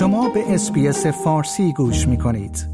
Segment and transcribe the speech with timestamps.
[0.00, 2.66] شما به SBS فارسی گوش می کنید.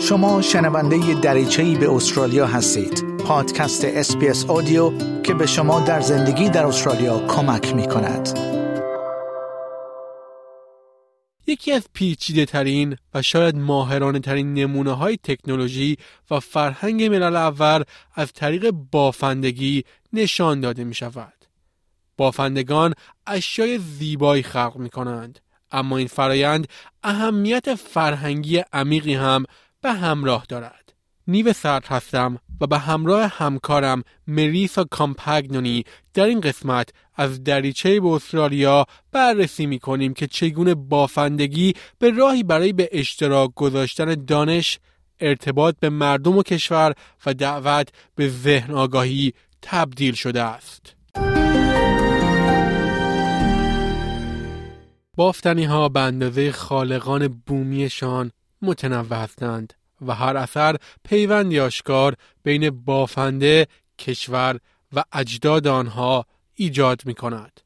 [0.00, 3.04] شما شنونده دریچه‌ای به استرالیا هستید.
[3.24, 8.38] پادکست SBS Audio که به شما در زندگی در استرالیا کمک می کند.
[11.46, 15.96] یکی از پیچیده ترین و شاید ماهرانه ترین نمونه های تکنولوژی
[16.30, 17.82] و فرهنگ ملل اول
[18.14, 21.41] از طریق بافندگی نشان داده می شود.
[22.16, 22.94] بافندگان
[23.26, 25.38] اشیای زیبایی خلق می کنند.
[25.72, 26.68] اما این فرایند
[27.02, 29.44] اهمیت فرهنگی عمیقی هم
[29.80, 30.82] به همراه دارد.
[31.26, 38.08] نیو سرد هستم و به همراه همکارم مریسا کامپگنونی در این قسمت از دریچه به
[38.08, 44.78] استرالیا بررسی می کنیم که چگونه بافندگی به راهی برای به اشتراک گذاشتن دانش
[45.20, 46.94] ارتباط به مردم و کشور
[47.26, 50.94] و دعوت به ذهن آگاهی تبدیل شده است.
[55.16, 58.32] بافتنی ها به اندازه خالقان بومیشان
[58.62, 59.72] متنوع هستند
[60.06, 63.66] و هر اثر پیوندی آشکار بین بافنده،
[63.98, 64.58] کشور
[64.92, 67.60] و اجداد آنها ایجاد می کند.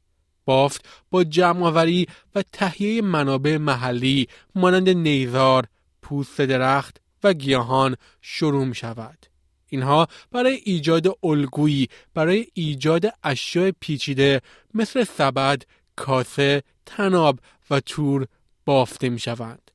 [0.45, 5.67] بافت با جمعآوری و تهیه منابع محلی مانند نیزار،
[6.01, 9.25] پوست درخت و گیاهان شروع می شود.
[9.69, 14.41] اینها برای ایجاد الگویی برای ایجاد اشیاء پیچیده
[14.73, 15.63] مثل سبد،
[15.97, 18.27] کاسه، تناب و تور
[18.65, 19.71] بافته می شوند.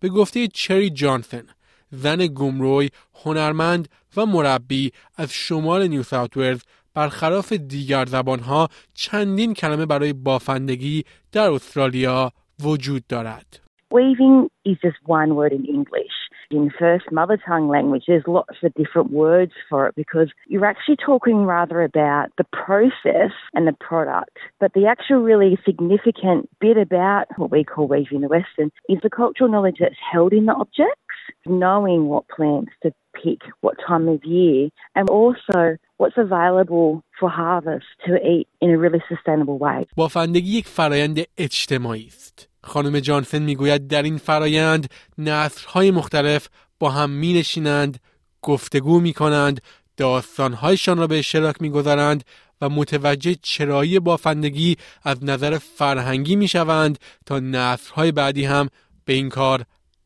[0.00, 1.42] به گفته چری جانسن
[1.90, 2.90] زن گمروی
[3.24, 6.62] هنرمند و مربی از شمال نیو ساوت ولز
[6.94, 12.32] برخلاف دیگر زبانها چندین کلمه برای بافندگی در استرالیا
[12.64, 13.60] وجود دارد.
[13.94, 16.16] Weaving is just one word in English.
[16.51, 20.97] In first mother tongue language, there's lots of different words for it because you're actually
[20.97, 24.37] talking rather about the process and the product.
[24.59, 29.09] But the actual really significant bit about what we call weaving the Western is the
[29.09, 30.99] cultural knowledge that's held in the objects,
[31.45, 37.85] knowing what plants to pick, what time of year, and also what's available for harvest
[38.05, 39.85] to eat in a really sustainable way.
[39.95, 42.46] بافندگی یک فرایند اجتماعی است.
[42.68, 46.48] خانم جانسن می‌گوید در این فرایند نسلهای مختلف
[46.80, 47.98] با هم می نشینند،
[48.42, 49.60] گفتگو می کنند،
[49.96, 52.24] داستانهایشان را به اشتراک می گذارند
[52.60, 58.68] و متوجه چرایی بافندگی از نظر فرهنگی می شوند تا نسلهای بعدی هم
[59.04, 59.62] به این کار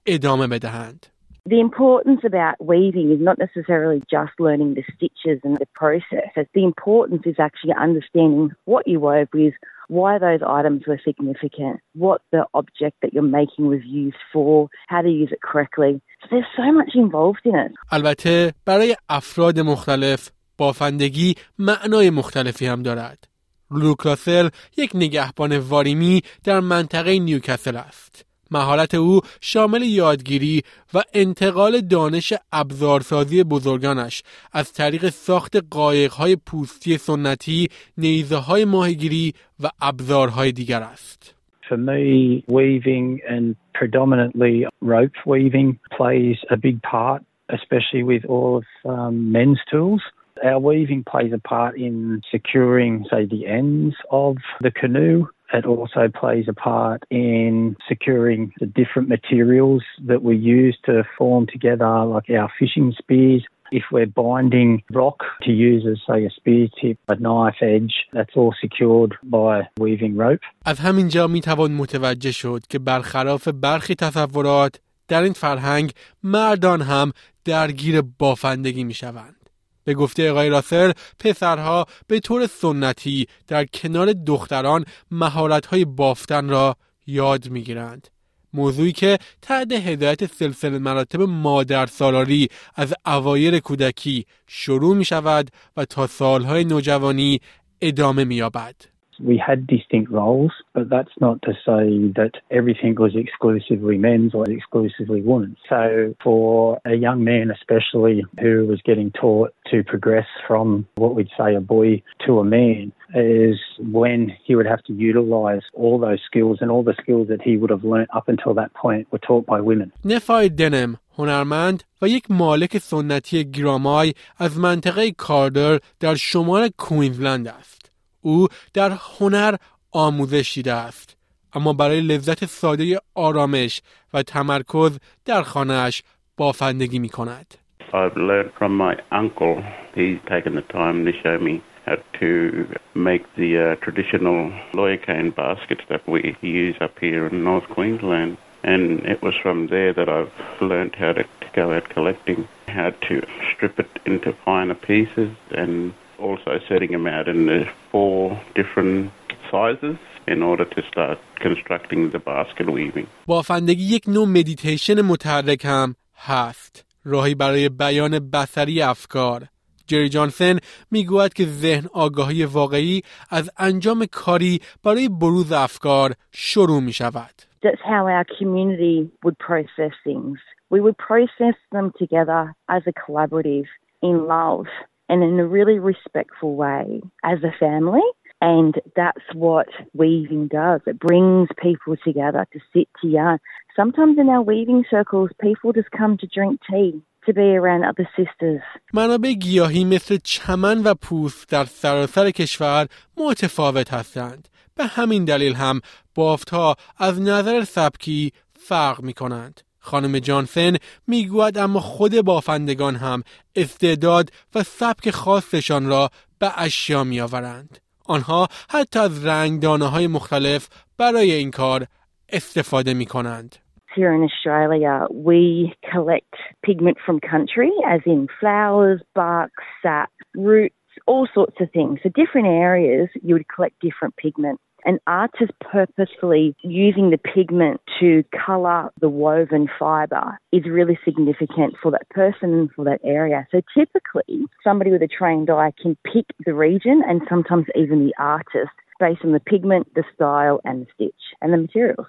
[0.07, 1.07] ادامه بدهند.
[1.49, 6.31] The importance about weaving is not necessarily just learning the stitches and the process.
[6.59, 9.55] The importance is actually understanding what you wove with,
[9.99, 14.53] why those items were significant, what the object that you're making was used for,
[14.93, 15.93] how to use it correctly.
[16.21, 17.73] So there's so much involved in it.
[17.91, 23.29] البته برای افراد مختلف بافندگی معنای مختلفی هم دارد.
[23.71, 28.32] لوکاسل یک نگهبان واریمی در منطقه نیوکاسل است.
[28.53, 30.63] مهارت او شامل یادگیری
[30.95, 37.69] و انتقال دانش ابزارسازی بزرگانش از طریق ساخت قایقهای پوستی سنتی،
[37.99, 39.33] نیزه های ماهیگیری
[39.63, 41.35] و ابزارهای دیگر است.
[41.69, 48.67] For me, weaving and predominantly rope weaving plays a big part, especially with all of
[48.85, 50.03] um, men's tools.
[50.45, 56.10] Our weaving plays a part in securing, say, the ends of the canoe It also
[56.22, 62.30] plays a part in securing the different materials that we use to form together, like
[62.30, 63.44] our fishing spears.
[63.72, 68.36] If we're binding rock to use as, say, a spear tip, a knife edge, that's
[68.36, 70.40] all secured by weaving rope.
[70.66, 75.92] از همینجا می توان متوجه شد که برخلاف برخی تصورات در این فرهنگ
[76.24, 77.12] مردان هم
[77.46, 79.41] درگیر بافندگی می شوند.
[79.85, 86.77] به گفته آقای راسل پسرها به طور سنتی در کنار دختران مهارت‌های بافتن را
[87.07, 88.09] یاد می‌گیرند
[88.55, 95.85] موضوعی که تحت هدایت سلسله مراتب مادر سالاری از اوایر کودکی شروع می شود و
[95.85, 97.41] تا سالهای نوجوانی
[97.81, 98.92] ادامه می یابد.
[99.20, 104.50] we had distinct roles, but that's not to say that everything was exclusively men's or
[104.50, 105.58] exclusively women's.
[105.70, 111.30] So for a young man especially who was getting taught to progress from what we'd
[111.38, 116.20] say a boy to a man is when he would have to utilize all those
[116.26, 119.20] skills and all the skills that he would have learnt up until that point were
[119.20, 119.92] taught by women.
[120.06, 127.81] نفای دنم هنرمند و یک مالک سنتی گرامای از منطقه کاردر در شمال کوینزلند است.
[128.23, 129.55] او در هنر
[129.93, 131.17] آموزش دیده است
[131.55, 133.81] اما برای لذت ساده آرامش
[134.15, 136.03] و تمرکز در خانهش
[136.37, 137.55] بافندگی می کند.
[137.93, 139.63] I've learned from my uncle.
[139.95, 141.55] He's taken the time to show me
[141.87, 147.45] how to make the uh, traditional lawyer cane baskets that we use up here in
[147.45, 148.39] North Queensland.
[148.65, 148.85] And
[149.15, 153.27] it was from there that I've learned how to, to go out collecting, how to
[153.53, 159.12] strip it into finer pieces, and also setting them out in the four different
[159.52, 159.98] sizes
[160.28, 163.08] in order to start constructing the basket weaving.
[163.26, 166.86] بافندگی یک نوع مدیتیشن متحرک هم هست.
[167.06, 169.44] راهی برای بیان بسری افکار.
[169.88, 170.58] جری جانسن
[170.92, 177.32] میگوید که ذهن آگاهی واقعی از انجام کاری برای بروز افکار شروع می شود.
[177.64, 180.38] That's how our community would process things.
[180.70, 182.42] We would process them together
[182.76, 183.68] as a collaborative
[184.10, 184.68] in love
[185.12, 188.02] and in a really respectful way as a family.
[188.42, 190.82] And that's what weaving does.
[190.86, 193.40] It brings people together to sit to yarn.
[193.76, 198.08] Sometimes in our weaving circles, people just come to drink tea, to be around other
[198.16, 198.62] sisters.
[198.94, 202.88] منابع گیاهی مثل چمن و پوست در سراسر کشور
[203.18, 204.48] متفاوت هستند.
[204.76, 205.82] به همین دلیل هم
[206.16, 209.62] بافتها از نظر سبکی فرق می کنند.
[209.83, 210.77] خانم جانسن
[211.07, 213.23] می‌گوید اما خود بافندگان هم
[213.57, 217.79] استعداد و سبک خاصشان را به اشیا می آورند.
[218.07, 220.69] آنها حتی از رنگدانه های مختلف
[220.99, 221.87] برای این کار
[222.29, 223.57] استفاده می کنند.
[223.95, 226.35] Here in Australia, we collect
[226.67, 229.53] pigment from country, as in flowers, bark,
[229.83, 230.75] sap, roots,
[231.07, 231.95] all sorts of things.
[232.03, 234.59] So, different areas you would collect different pigment.
[234.86, 241.92] And artists purposefully using the pigment to colour the woven fibre is really significant for
[241.92, 243.46] that person and for that area.
[243.52, 248.14] So typically, somebody with a trained eye can pick the region and sometimes even the
[248.18, 252.08] artist based on the pigment, the style, and the stitch and the materials.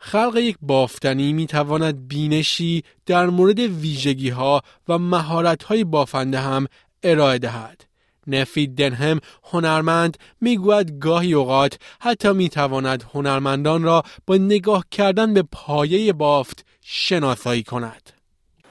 [0.00, 6.66] خلق یک بافتنی می تواند بینشی در مورد ویژگی ها و مهارت های بافنده هم
[7.02, 7.84] ارائه دهد.
[8.26, 9.20] نفی دنهم
[9.52, 17.62] هنرمند میگوید گاهی اوقات حتی میتواند هنرمندان را با نگاه کردن به پایه بافت شناسایی
[17.62, 18.10] کند.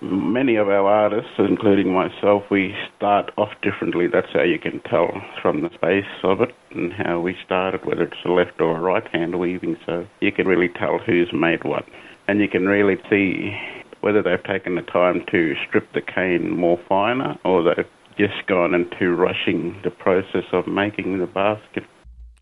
[0.01, 4.07] Many of our artists, including myself, we start off differently.
[4.07, 5.09] That's how you can tell
[5.41, 8.81] from the space of it and how we started, whether it's a left or a
[8.81, 9.77] right hand weaving.
[9.85, 11.85] So you can really tell who's made what.
[12.27, 13.57] And you can really see
[14.01, 18.74] whether they've taken the time to strip the cane more finer or they've just gone
[18.74, 21.84] into rushing the process of making the basket.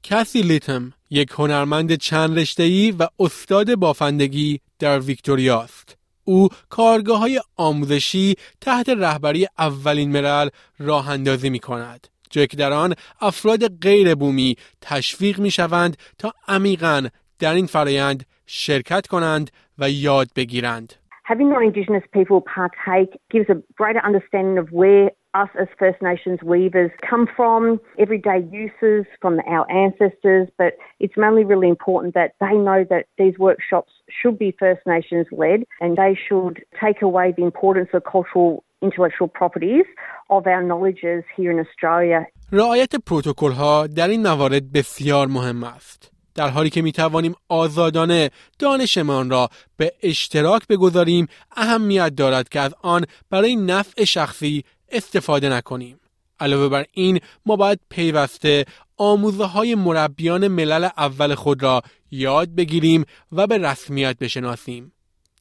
[0.02, 5.98] کسی لیتم یک هنرمند چند رشته‌ای و استاد بافندگی در ویکتوریا است.
[6.24, 10.48] او کارگاه های آموزشی تحت رهبری اولین ملل
[10.78, 12.06] راه اندازی می کند.
[12.30, 17.06] جایی که در آن افراد غیر بومی تشویق می شوند تا عمیقا
[17.38, 20.94] در این فرایند شرکت کنند و یاد بگیرند.
[21.28, 26.91] Having non-Indigenous people partake gives a greater understanding of where us as First Nations weavers
[27.09, 32.85] come from, everyday uses from our ancestors, but it's mainly really important that they know
[32.89, 37.89] that these workshops should be First Nations led and they should take away the importance
[37.93, 39.85] of cultural intellectual properties
[40.29, 42.25] of our knowledges here in Australia.
[42.51, 46.13] رعایت پروتکل ها در این موارد بسیار مهم است.
[46.35, 48.29] در حالی که می توانیم آزادانه
[48.59, 51.27] دانشمان را به اشتراک بگذاریم
[51.57, 56.00] اهمیت دارد که از آن برای نفع شخصی استفاده نکنیم.
[56.40, 58.64] علاوه بر این ما باید پیوسته
[58.96, 64.92] آموزه های مربیان ملل اول خود را یاد بگیریم و به رسمیت بشناسیم.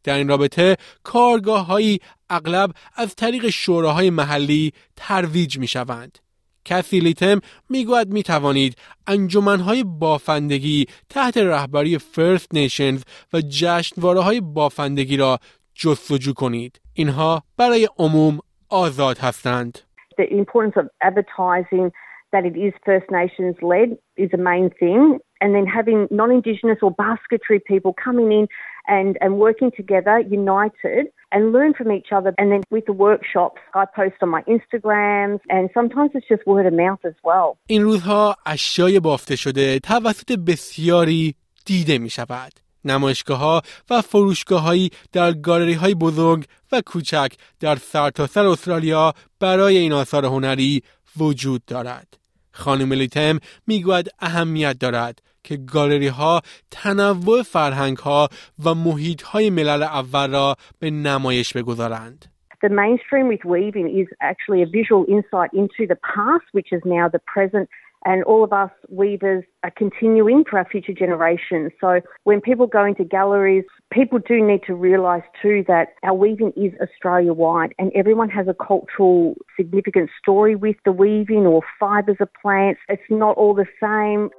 [0.04, 2.00] در این رابطه کارگاه هایی
[2.30, 6.20] اغلب از طریق شوراهای محلی ترویج می شوند.
[6.66, 7.40] کسی لیتم
[7.70, 8.76] می‌گوید می توانید
[9.08, 13.02] انجمنهای بافندگی تحت رهبری فرست نیشنز
[13.34, 15.40] و جشنواره های بافندگی را
[15.76, 16.82] جستجو کنید.
[16.94, 19.79] اینها برای عموم آزاد هستند.
[20.19, 21.93] The importance of advertising
[22.33, 25.19] that it is First Nations led is a main thing.
[25.41, 28.47] And then having non Indigenous or basketry people coming in
[28.87, 32.35] and, and working together, united, and learn from each other.
[32.39, 36.67] And then with the workshops, I post on my Instagrams, and sometimes it's just word
[36.67, 37.59] of mouth as well.
[37.67, 41.35] این روزها اشیای بافته شده توسط بسیاری
[41.67, 42.53] دیده می شود.
[42.92, 49.14] نمایشگاه ها و فروشگاه هایی در گالری های بزرگ و کوچک در سرتاسر سر استرالیا
[49.40, 50.84] برای این آثار هنری
[51.18, 52.18] وجود دارد.
[52.52, 56.42] خانم لیتم می‌گوید اهمیت دارد که گالری ها
[56.72, 58.30] تنوع فرهنگ ها
[58.66, 62.26] و محیط های ملل اول را به نمایش بگذارند.
[62.64, 67.06] The mainstream with weaving is actually a visual insight into the past, which is now
[67.08, 67.70] the present
[68.05, 71.73] and all of us weavers are continuing for our future generations.
[71.81, 76.53] So when people go into galleries, people do need to realise too that our weaving
[76.57, 82.17] is Australia wide and everyone has a cultural significant story with the weaving or fibres
[82.21, 82.81] of plants.
[82.89, 84.31] It's not all the same.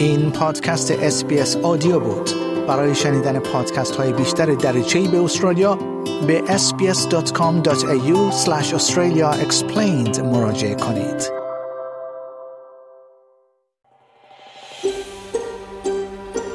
[0.00, 2.30] این پادکست SBS آدیو بود
[2.68, 5.78] برای شنیدن پادکست های بیشتر دریچه‌ای به استرالیا
[6.26, 8.32] به sbs.com.au
[8.78, 11.37] australia explained مراجعه کنید